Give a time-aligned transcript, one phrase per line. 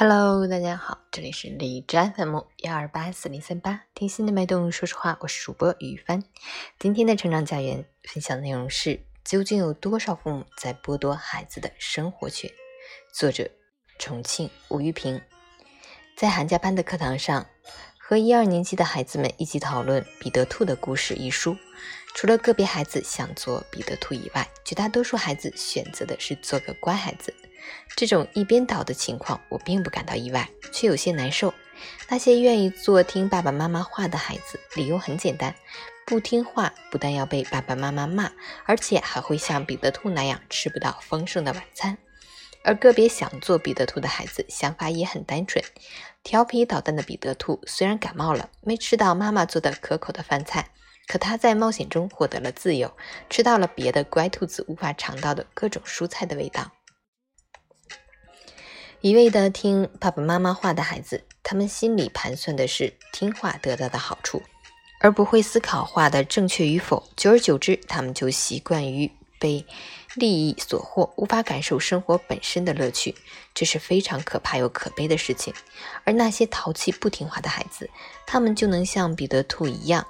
[0.00, 6.22] Hello，大家好，这里是李占 FM 幺二八四零三八，听心的脉动，说实话，我是主播雨帆。
[6.78, 12.48] 今天的成长家园分享内容是：究竟有多少父母在剥夺孩子的生活权？
[13.12, 13.50] 作者：
[13.98, 15.20] 重庆吴玉平。
[16.16, 17.48] 在寒假班的课堂上，
[17.98, 21.56] 和一二年级的孩子们一起讨论《彼得兔的故事》一书。
[22.14, 27.34] 除了个别孩子想做彼得兔以外，绝大多数孩子选择的是做个乖孩子。
[27.96, 31.52] 这种一边倒的情况，我并不感到意外，却有些难受。
[32.08, 35.54] 那些愿意做听爸爸妈妈话的孩子，理由很简单：
[36.06, 38.32] 不听话不但要被爸爸妈妈骂，
[38.64, 41.98] 而且还会像彼得兔那样吃不到丰盛的晚餐。
[42.64, 45.64] 而个别想做彼得兔的孩子，想法也很单纯。
[46.24, 50.70] 调皮捣蛋的彼得兔虽然感冒了，没吃到妈妈做的可口的饭菜，
[51.06, 52.92] 可他在冒险中获得了自由，
[53.30, 56.72] 吃到了别的乖兔子无法尝到的各种蔬菜的味道。
[59.00, 64.42] 一味的听爸爸妈妈话的孩子，他们心里盘算的是听话得到的好处，
[64.98, 67.08] 而不会思考话的正确与否。
[67.16, 69.64] 久而久之，他们就习惯于被
[70.16, 73.14] 利益所惑，无法感受生活本身的乐趣。
[73.54, 75.54] 这是非常可怕又可悲的事情。
[76.02, 77.88] 而那些淘气不听话的孩子，
[78.26, 80.04] 他们就能像彼得兔一样，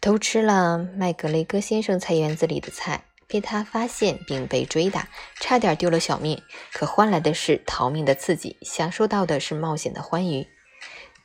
[0.00, 3.04] 偷吃了麦格雷戈先生菜园子里的菜。
[3.32, 5.08] 被他发现并被追打，
[5.40, 10.46] 差点丢了小命，可换来的是逃命的刺激，享受到的是冒险的欢愉。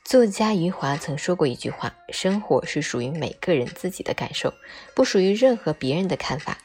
[0.04, 4.54] 作家余华曾说过一句话：“生活是属于每个人自己的感受，
[4.94, 6.56] 不属于任何别人的看法。”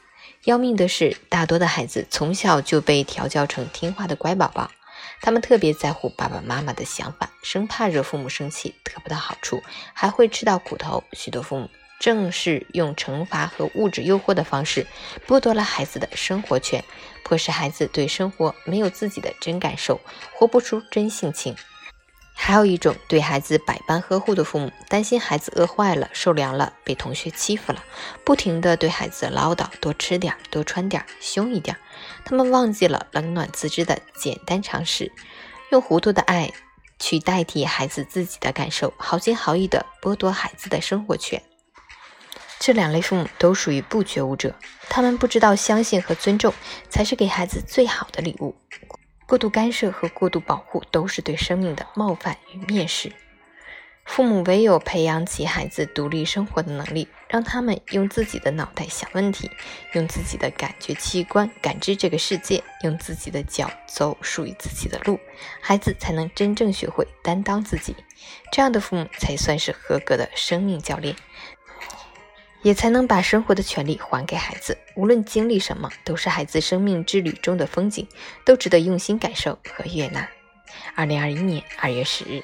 [0.44, 4.70] 要命的是，大多的孩子从小就被调教成听话的乖宝宝，
[5.20, 11.04] 他们特别在乎爸爸妈妈的想法，生怕惹父母生气得不到好处，还会吃到苦头。
[11.12, 11.68] 许多父母。
[12.04, 14.86] 正是用惩罚和物质诱惑的方式，
[15.26, 16.84] 剥夺了孩子的生活权，
[17.24, 19.98] 迫使孩子对生活没有自己的真感受，
[20.34, 21.56] 活不出真性情。
[22.34, 27.82] 还有一种对孩子百般呵护的父母，担心孩子饿坏了、受凉了、被同学欺负了，
[28.22, 31.74] 不停地对孩子唠叨：多吃点、多穿点、凶一点。
[32.26, 35.10] 他们忘记了冷暖自知的简单常识，
[35.70, 36.52] 用糊涂的爱
[36.98, 41.42] 去代替孩子自己的感受，好心好意地剥夺孩子的生活权。
[42.58, 44.54] 这两类父母都属于不觉悟者，
[44.88, 46.54] 他们不知道相信和尊重
[46.88, 48.54] 才是给孩子最好的礼物。
[49.26, 53.12] 过度干涉和过度保护都是对生命的冒犯与蔑视。
[54.04, 59.50] 父母唯有培养起孩子独立生活的能力，让他们用自己的脑袋想问题，
[59.94, 65.18] 用自己的感觉器官感知这个世界，用自己的脚走属于自己的路，
[65.62, 67.96] 孩子才能真正学会担当自己。
[68.52, 71.16] 这样的父母才算是合格的生命教练。
[72.64, 74.76] 也才能把生活的权利还给孩子。
[74.96, 78.08] 无论经历什么，都是孩子生命之旅中的风景，
[78.44, 80.28] 都值得用心感受和悦纳。
[80.96, 82.42] 二零二一年二月十日。